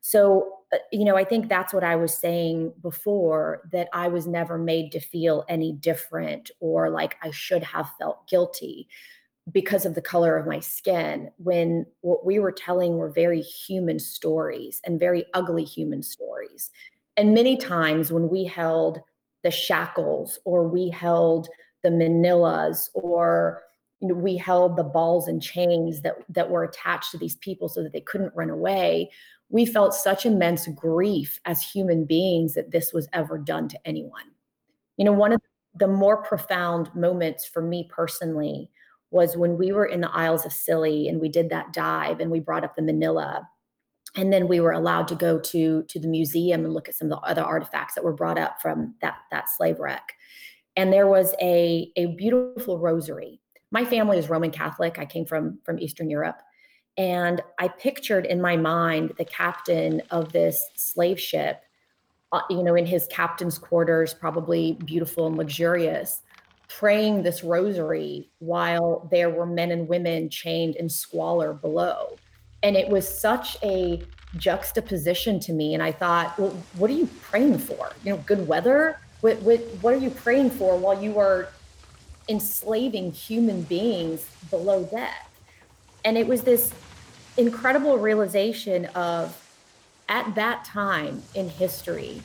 [0.01, 4.27] So uh, you know i think that's what i was saying before that i was
[4.27, 8.89] never made to feel any different or like i should have felt guilty
[9.53, 13.99] because of the color of my skin when what we were telling were very human
[13.99, 16.71] stories and very ugly human stories.
[17.17, 19.01] And many times when we held
[19.43, 21.49] the shackles or we held
[21.83, 23.63] the manillas or
[24.01, 27.69] you know, we held the balls and chains that that were attached to these people
[27.69, 29.11] so that they couldn't run away.
[29.51, 34.31] We felt such immense grief as human beings that this was ever done to anyone.
[34.99, 35.41] You know, one of
[35.75, 38.71] the more profound moments for me personally
[39.11, 42.31] was when we were in the Isles of Scilly and we did that dive and
[42.31, 43.47] we brought up the Manilla
[44.17, 47.11] and then we were allowed to go to to the museum and look at some
[47.13, 50.13] of the other artifacts that were brought up from that that slave wreck.
[50.77, 53.41] And there was a a beautiful rosary.
[53.71, 54.99] My family is roman catholic.
[54.99, 56.41] I came from from eastern europe.
[56.97, 61.63] And i pictured in my mind the captain of this slave ship
[62.33, 66.23] uh, you know in his captain's quarters probably beautiful and luxurious
[66.69, 72.17] praying this rosary while there were men and women chained in squalor below.
[72.63, 74.03] And it was such a
[74.37, 75.73] juxtaposition to me.
[75.73, 77.91] And i thought well what are you praying for?
[78.05, 79.01] You know good weather?
[79.21, 81.49] What, what, what are you praying for while you are
[82.29, 85.29] enslaving human beings below deck
[86.05, 86.73] and it was this
[87.37, 89.37] incredible realization of
[90.09, 92.23] at that time in history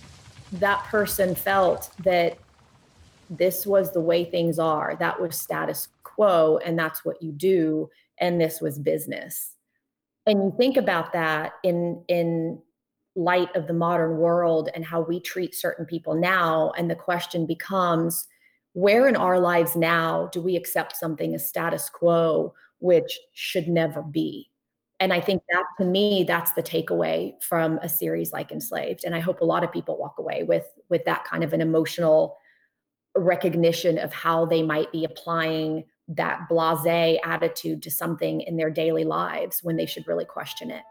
[0.52, 2.38] that person felt that
[3.38, 4.96] this was the way things are.
[5.00, 9.56] That was status quo and that's what you do and this was business.
[10.26, 12.62] And you think about that in in
[13.16, 17.46] light of the modern world and how we treat certain people now and the question
[17.46, 18.28] becomes
[18.74, 24.02] where in our lives now do we accept something as status quo which should never
[24.02, 24.50] be?
[25.00, 29.04] And i think that to me that's the takeaway from a series like enslaved.
[29.06, 31.62] And i hope a lot of people walk away with with that kind of an
[31.62, 32.38] emotional
[33.16, 39.04] recognition of how they might be applying that blase attitude to something in their daily
[39.04, 40.84] lives when they should really question it.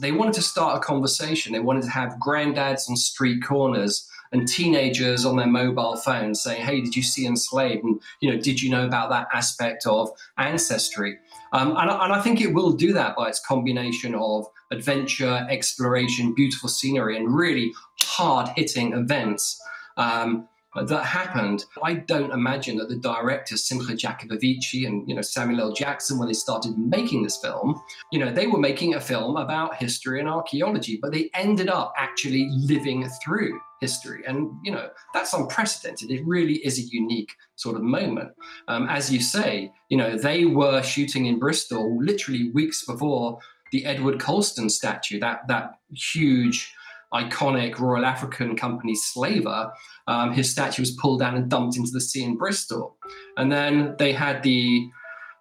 [0.00, 1.52] They wanted to start a conversation.
[1.52, 6.62] They wanted to have granddads on street corners and teenagers on their mobile phones saying,
[6.62, 10.10] "Hey, did you see enslaved?" And you know, did you know about that aspect of
[10.36, 11.18] ancestry?
[11.52, 16.34] Um, and, and I think it will do that by its combination of adventure, exploration,
[16.34, 19.60] beautiful scenery, and really hard hitting events.
[19.96, 20.48] Um,
[20.84, 21.64] that happened.
[21.82, 25.72] I don't imagine that the directors, Simcha Jacobovici and you know Samuel L.
[25.72, 27.80] Jackson, when they started making this film,
[28.12, 31.92] you know they were making a film about history and archaeology, but they ended up
[31.96, 36.10] actually living through history, and you know that's unprecedented.
[36.10, 38.30] It really is a unique sort of moment.
[38.68, 43.38] Um, as you say, you know they were shooting in Bristol literally weeks before
[43.72, 46.74] the Edward Colston statue, that that huge,
[47.12, 49.72] iconic Royal African Company slaver.
[50.06, 52.96] Um, his statue was pulled down and dumped into the sea in Bristol,
[53.36, 54.88] and then they had the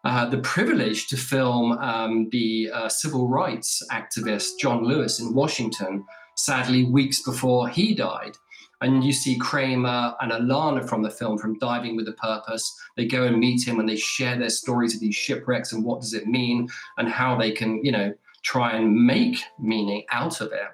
[0.04, 6.06] uh, the privilege to film um, the uh, civil rights activist John Lewis in Washington.
[6.38, 8.34] Sadly, weeks before he died,
[8.82, 12.72] and you see Kramer and Alana from the film from Diving with a Purpose.
[12.98, 16.02] They go and meet him and they share their stories of these shipwrecks and what
[16.02, 20.52] does it mean and how they can, you know, try and make meaning out of
[20.52, 20.70] it.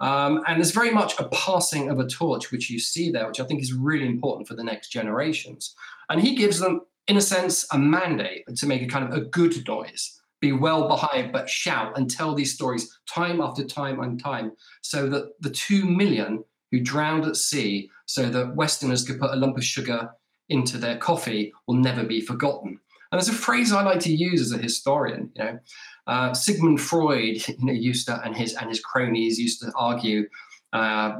[0.00, 3.40] Um, and there's very much a passing of a torch, which you see there, which
[3.40, 5.74] I think is really important for the next generations.
[6.08, 9.24] And he gives them, in a sense, a mandate to make a kind of a
[9.24, 14.22] good noise, be well behaved, but shout and tell these stories time after time and
[14.22, 14.52] time,
[14.82, 19.36] so that the two million who drowned at sea, so that Westerners could put a
[19.36, 20.10] lump of sugar
[20.48, 22.80] into their coffee, will never be forgotten.
[23.12, 25.58] And there's a phrase I like to use as a historian, you know,
[26.06, 30.28] uh, Sigmund Freud, you know, used to, and his and his cronies used to argue
[30.72, 31.16] uh,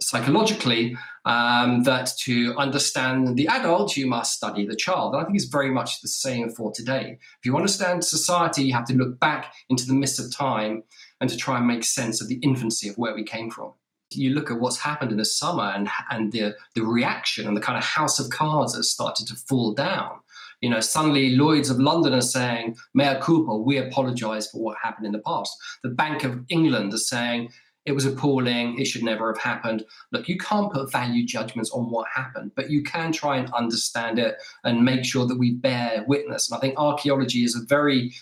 [0.00, 5.14] psychologically um, that to understand the adult, you must study the child.
[5.14, 7.18] And I think it's very much the same for today.
[7.38, 10.82] If you understand society, you have to look back into the mist of time
[11.20, 13.74] and to try and make sense of the infancy of where we came from.
[14.12, 17.60] You look at what's happened in the summer and and the the reaction and the
[17.60, 20.18] kind of house of cards that started to fall down
[20.60, 25.06] you know, suddenly Lloyd's of London are saying, mea culpa, we apologize for what happened
[25.06, 25.56] in the past.
[25.82, 27.50] The Bank of England is saying,
[27.86, 29.84] it was appalling, it should never have happened.
[30.12, 34.18] Look, you can't put value judgments on what happened, but you can try and understand
[34.18, 36.50] it and make sure that we bear witness.
[36.50, 38.12] And I think archaeology is a very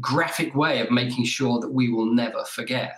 [0.00, 2.96] graphic way of making sure that we will never forget.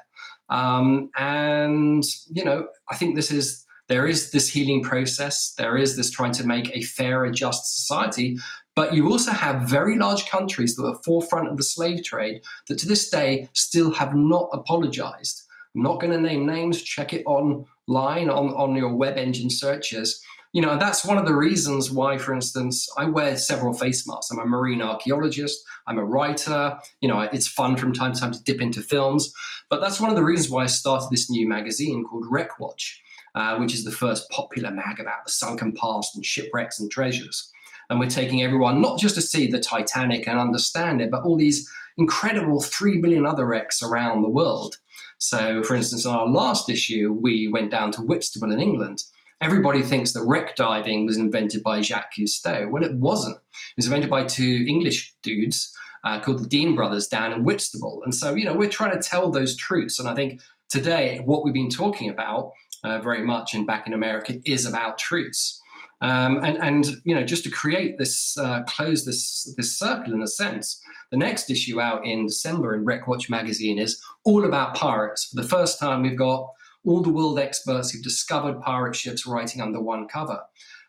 [0.49, 5.53] Um, and, you know, I think this is there is this healing process.
[5.59, 8.39] There is this trying to make a fairer, just society.
[8.77, 12.79] But you also have very large countries that are forefront of the slave trade that
[12.79, 15.43] to this day still have not apologized.
[15.75, 20.23] I'm not going to name names, check it online on, on your web engine searches.
[20.53, 24.33] You know, that's one of the reasons why, for instance, I wear several face masks.
[24.33, 28.33] I'm a marine archaeologist, I'm a writer, you know, it's fun from time to time
[28.33, 29.33] to dip into films.
[29.69, 33.01] But that's one of the reasons why I started this new magazine called Wreck Watch
[33.35, 37.51] uh, which is the first popular mag about the sunken past and shipwrecks and treasures.
[37.91, 41.37] And we're taking everyone not just to see the Titanic and understand it, but all
[41.37, 41.69] these
[41.99, 44.77] incredible 3 billion other wrecks around the world.
[45.19, 49.03] So, for instance, in our last issue, we went down to Whitstable in England.
[49.43, 52.71] Everybody thinks that wreck diving was invented by Jacques Cousteau.
[52.71, 53.37] Well, it wasn't.
[53.37, 55.75] It was invented by two English dudes
[56.05, 58.03] uh, called the Deane brothers down in Whitstable.
[58.05, 59.99] And so, you know, we're trying to tell those truths.
[59.99, 62.53] And I think today, what we've been talking about
[62.85, 65.60] uh, very much in Back in America is about truths.
[66.03, 70.23] Um, and, and, you know, just to create this, uh, close this, this circle in
[70.23, 70.81] a sense,
[71.11, 75.27] the next issue out in December in Wreckwatch magazine is all about pirates.
[75.27, 76.49] For the first time, we've got
[76.87, 80.41] all the world experts who've discovered pirate ships writing under one cover.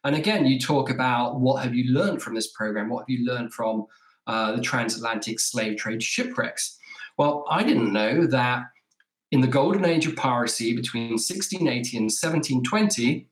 [0.03, 2.89] And again, you talk about what have you learned from this program?
[2.89, 3.85] What have you learned from
[4.27, 6.77] uh, the transatlantic slave trade shipwrecks?
[7.17, 8.63] Well, I didn't know that
[9.31, 13.27] in the golden age of piracy between 1680 and 1720,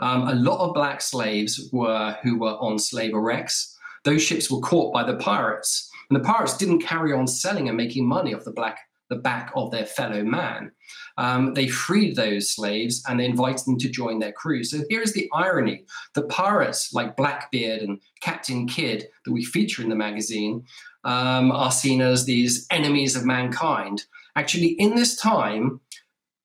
[0.00, 3.76] um, a lot of black slaves were who were on slave wrecks.
[4.04, 7.76] Those ships were caught by the pirates, and the pirates didn't carry on selling and
[7.76, 8.78] making money off the black
[9.10, 10.72] the back of their fellow man.
[11.18, 14.64] Um, they freed those slaves and they invited them to join their crew.
[14.64, 15.84] So here's the irony:
[16.14, 20.64] the pirates like Blackbeard and Captain Kidd that we feature in the magazine
[21.04, 24.04] um, are seen as these enemies of mankind.
[24.36, 25.80] Actually, in this time,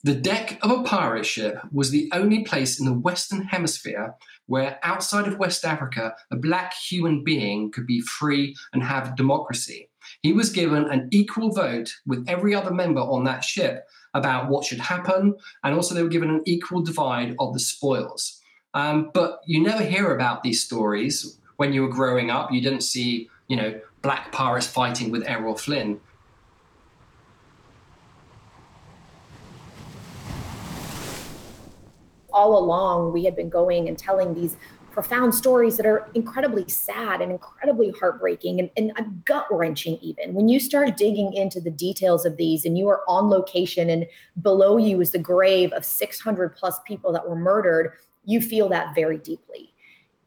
[0.03, 4.79] the deck of a pirate ship was the only place in the Western Hemisphere where,
[4.81, 9.89] outside of West Africa, a black human being could be free and have democracy.
[10.21, 14.65] He was given an equal vote with every other member on that ship about what
[14.65, 18.41] should happen, and also they were given an equal divide of the spoils.
[18.73, 22.51] Um, but you never hear about these stories when you were growing up.
[22.51, 25.99] You didn't see, you know, black pirates fighting with Errol Flynn.
[32.33, 34.57] All along we had been going and telling these
[34.91, 40.33] profound stories that are incredibly sad and incredibly heartbreaking and, and gut wrenching, even.
[40.33, 44.05] When you start digging into the details of these and you are on location and
[44.41, 47.93] below you is the grave of 600 plus people that were murdered,
[48.25, 49.73] you feel that very deeply.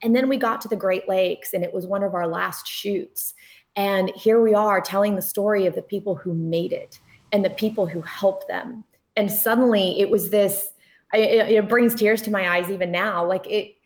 [0.03, 2.67] And then we got to the Great Lakes and it was one of our last
[2.67, 3.35] shoots.
[3.77, 6.99] And here we are telling the story of the people who made it
[7.31, 8.85] and the people who helped them.
[9.17, 10.72] And suddenly it was this
[11.13, 13.27] it, it brings tears to my eyes even now.
[13.27, 13.77] Like it,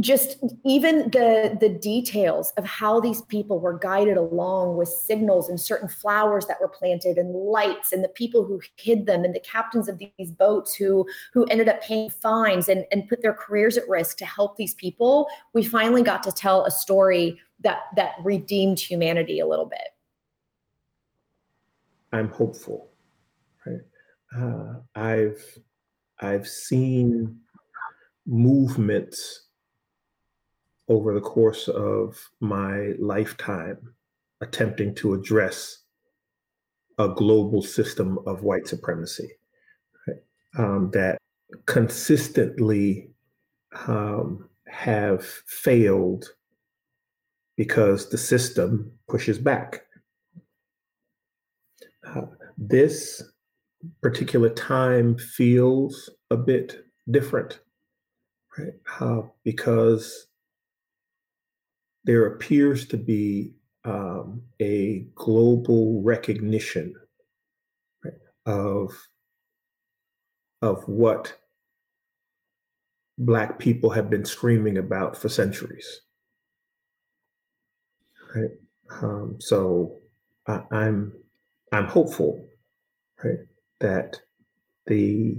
[0.00, 5.60] just even the the details of how these people were guided along with signals and
[5.60, 9.40] certain flowers that were planted and lights and the people who hid them and the
[9.40, 13.76] captains of these boats who who ended up paying fines and, and put their careers
[13.76, 18.12] at risk to help these people we finally got to tell a story that that
[18.22, 19.88] redeemed humanity a little bit
[22.12, 22.88] i'm hopeful
[23.66, 23.80] right
[24.36, 25.58] uh, i've
[26.20, 27.38] I've seen
[28.26, 29.46] movements
[30.88, 33.78] over the course of my lifetime
[34.40, 35.78] attempting to address
[36.98, 39.30] a global system of white supremacy
[40.06, 40.16] right?
[40.58, 41.18] um, that
[41.66, 43.10] consistently
[43.86, 46.26] um, have failed
[47.56, 49.82] because the system pushes back.
[52.06, 52.22] Uh,
[52.56, 53.22] this
[54.02, 57.60] particular time feels a bit different,
[58.58, 58.72] right?
[59.00, 60.26] Uh, because
[62.04, 63.52] there appears to be
[63.84, 66.94] um, a global recognition
[68.04, 68.14] right,
[68.46, 68.90] of
[70.60, 71.34] of what
[73.18, 76.00] black people have been screaming about for centuries.
[78.34, 78.50] Right.
[79.02, 79.98] Um, so
[80.46, 81.12] I, I'm
[81.72, 82.46] I'm hopeful,
[83.22, 83.38] right,
[83.80, 84.20] that
[84.86, 85.36] the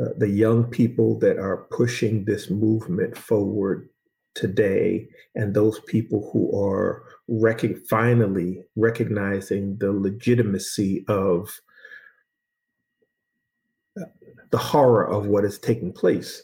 [0.00, 3.88] uh, the young people that are pushing this movement forward
[4.34, 11.48] today and those people who are rec- finally recognizing the legitimacy of
[14.00, 14.06] uh,
[14.50, 16.42] the horror of what is taking place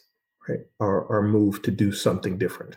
[0.48, 2.76] right are, are moved to do something different.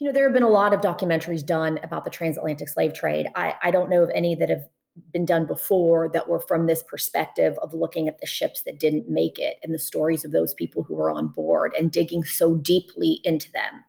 [0.00, 3.28] You know there have been a lot of documentaries done about the transatlantic slave trade.
[3.34, 4.64] I, I don't know of any that have
[5.12, 9.08] been done before that were from this perspective of looking at the ships that didn't
[9.08, 12.54] make it and the stories of those people who were on board and digging so
[12.54, 13.84] deeply into them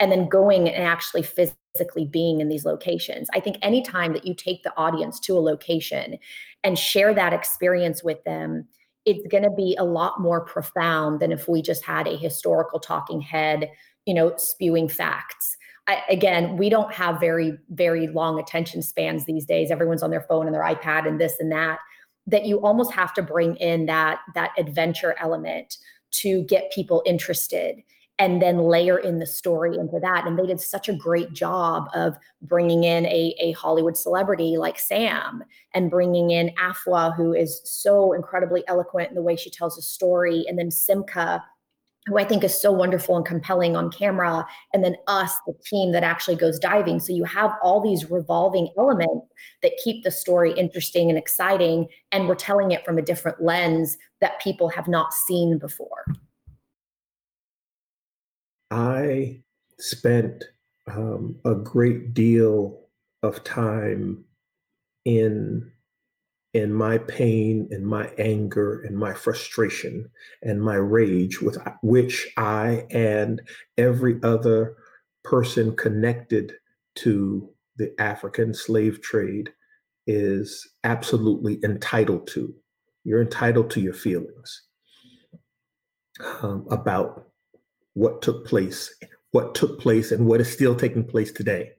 [0.00, 3.28] and then going and actually physically being in these locations.
[3.34, 6.18] I think anytime that you take the audience to a location
[6.64, 8.66] and share that experience with them,
[9.04, 12.80] it's going to be a lot more profound than if we just had a historical
[12.80, 13.70] talking head,
[14.06, 15.56] you know, spewing facts.
[16.08, 19.70] Again, we don't have very, very long attention spans these days.
[19.70, 21.78] Everyone's on their phone and their iPad and this and that.
[22.26, 25.78] that you almost have to bring in that that adventure element
[26.12, 27.82] to get people interested
[28.18, 30.26] and then layer in the story into that.
[30.26, 34.78] And they did such a great job of bringing in a, a Hollywood celebrity like
[34.78, 39.78] Sam and bringing in Afua, who is so incredibly eloquent in the way she tells
[39.78, 41.42] a story, and then Simcha,
[42.06, 45.92] who I think is so wonderful and compelling on camera, and then us, the team
[45.92, 46.98] that actually goes diving.
[46.98, 49.26] So you have all these revolving elements
[49.62, 53.98] that keep the story interesting and exciting, and we're telling it from a different lens
[54.20, 56.04] that people have not seen before.
[58.70, 59.40] I
[59.78, 60.44] spent
[60.86, 62.80] um, a great deal
[63.22, 64.24] of time
[65.04, 65.70] in
[66.52, 70.10] in my pain and my anger and my frustration
[70.42, 73.40] and my rage with which I and
[73.78, 74.76] every other
[75.22, 76.54] person connected
[76.96, 79.50] to the African slave trade
[80.06, 82.52] is absolutely entitled to.
[83.04, 84.62] You're entitled to your feelings
[86.42, 87.28] um, about
[87.94, 88.92] what took place,
[89.30, 91.72] what took place, and what is still taking place today?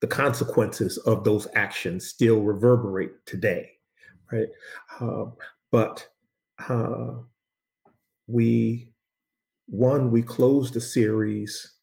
[0.00, 3.70] The consequences of those actions still reverberate today,
[4.32, 4.48] right?
[5.00, 5.26] Uh,
[5.72, 6.06] but
[6.68, 7.14] uh,
[8.26, 8.92] we,
[9.66, 11.74] one, we closed the series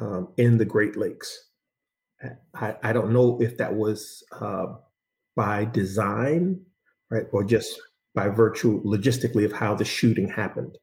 [0.00, 1.48] um, in the Great Lakes.
[2.54, 4.66] I, I, don't know if that was uh,
[5.36, 6.60] by design,
[7.10, 7.78] right, or just
[8.14, 10.78] by virtue logistically of how the shooting happened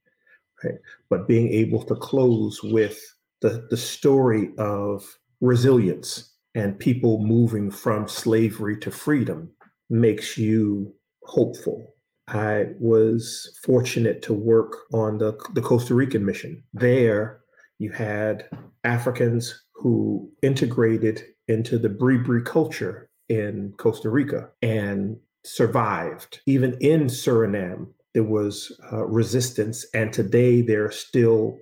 [0.64, 0.76] right?
[1.10, 3.00] But being able to close with
[3.42, 5.06] the, the story of
[5.42, 9.52] resilience and people moving from slavery to freedom
[9.90, 10.94] makes you
[11.24, 11.94] hopeful.
[12.28, 16.64] I was fortunate to work on the, the Costa Rican mission.
[16.74, 17.42] There,
[17.80, 18.48] you had
[18.84, 26.40] Africans who integrated into the Bribri culture in Costa Rica and survived.
[26.46, 31.58] Even in Suriname, there was uh, resistance, and today there are still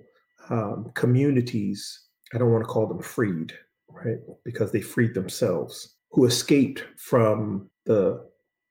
[0.50, 2.06] um, communities.
[2.34, 3.52] I don't want to call them freed,
[3.92, 4.18] right?
[4.44, 8.24] Because they freed themselves, who escaped from the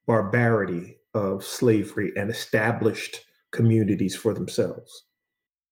[0.08, 5.06] barbarity of slavery and established communities for themselves.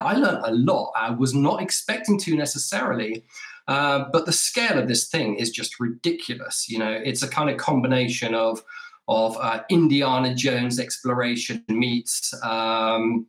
[0.02, 0.93] I learned a lot.
[0.95, 3.26] I was not expecting to necessarily,
[3.68, 6.70] uh, but the scale of this thing is just ridiculous.
[6.70, 8.64] You know, it's a kind of combination of
[9.08, 13.26] of uh, Indiana Jones exploration meets um,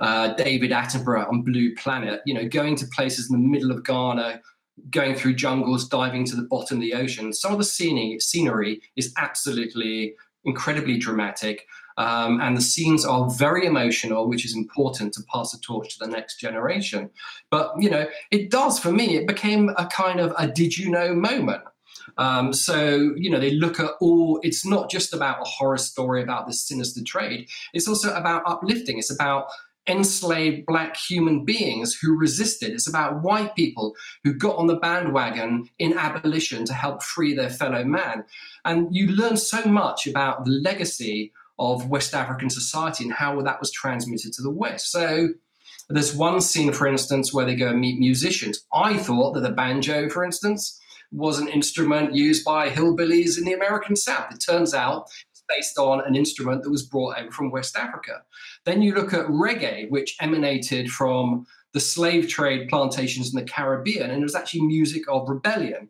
[0.00, 2.20] uh, David Attenborough on Blue Planet.
[2.26, 4.42] You know, going to places in the middle of Ghana,
[4.90, 7.32] going through jungles, diving to the bottom of the ocean.
[7.32, 10.14] Some of the scenery, scenery is absolutely
[10.44, 11.66] incredibly dramatic.
[11.98, 16.04] Um, and the scenes are very emotional, which is important to pass the torch to
[16.04, 17.10] the next generation.
[17.50, 19.16] But you know, it does for me.
[19.16, 21.62] It became a kind of a did you know moment.
[22.18, 26.22] Um, so, you know, they look at all, it's not just about a horror story
[26.22, 28.98] about this sinister trade, it's also about uplifting.
[28.98, 29.46] It's about
[29.88, 32.70] enslaved black human beings who resisted.
[32.70, 37.50] It's about white people who got on the bandwagon in abolition to help free their
[37.50, 38.24] fellow man.
[38.64, 43.60] And you learn so much about the legacy of West African society and how that
[43.60, 44.90] was transmitted to the West.
[44.90, 45.28] So
[45.88, 48.64] there's one scene, for instance, where they go and meet musicians.
[48.72, 50.80] I thought that the banjo, for instance,
[51.10, 54.32] was an instrument used by hillbillies in the American South.
[54.32, 55.08] It turns out
[55.48, 58.22] based on an instrument that was brought over from West Africa.
[58.64, 64.10] Then you look at reggae, which emanated from the slave trade plantations in the Caribbean,
[64.10, 65.88] and it was actually music of rebellion.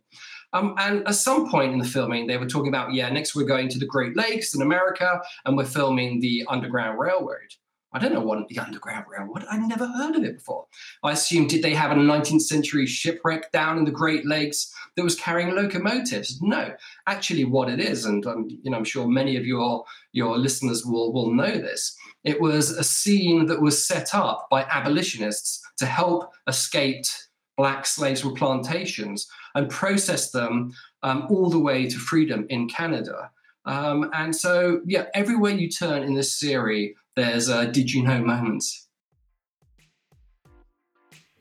[0.53, 3.45] Um, and at some point in the filming, they were talking about, yeah, next we're
[3.45, 7.55] going to the Great Lakes in America, and we're filming the Underground Railroad.
[7.95, 9.45] I don't know what the Underground Railroad.
[9.51, 10.67] I never heard of it before.
[11.03, 15.03] I assumed did they have a 19th century shipwreck down in the Great Lakes that
[15.03, 16.41] was carrying locomotives?
[16.43, 16.73] No,
[17.07, 20.85] actually, what it is, and um, you know, I'm sure many of your your listeners
[20.85, 21.97] will will know this.
[22.25, 28.21] It was a scene that was set up by abolitionists to help escaped black slaves
[28.23, 30.73] from plantations and process them
[31.03, 33.31] um, all the way to freedom in Canada.
[33.65, 38.23] Um, and so, yeah, everywhere you turn in this series there's a did you know
[38.23, 38.65] moment.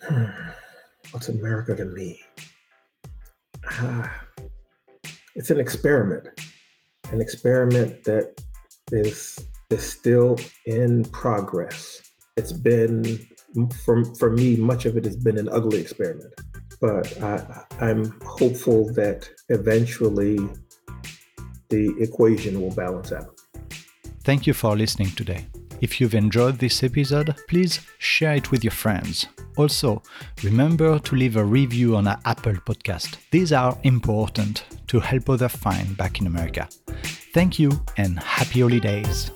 [1.12, 2.20] What's America to me?
[3.70, 4.24] Ah,
[5.36, 6.28] it's an experiment,
[7.12, 8.42] an experiment that
[8.92, 9.40] is
[9.70, 12.02] is still in progress.
[12.38, 13.04] It's been
[13.86, 16.34] for for me, much of it has been an ugly experiment,
[16.80, 20.38] but I, I'm hopeful that eventually
[21.70, 23.40] the equation will balance out.
[24.24, 25.48] Thank you for listening today.
[25.82, 29.26] If you've enjoyed this episode, please share it with your friends.
[29.58, 30.04] Also,
[30.44, 33.18] remember to leave a review on our Apple podcast.
[33.32, 36.70] These are important to help others find Back in America.
[37.34, 39.32] Thank you and happy holidays.